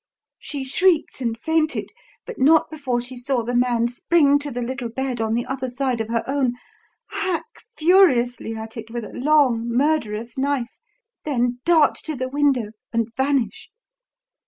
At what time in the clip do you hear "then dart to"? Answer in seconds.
11.23-12.15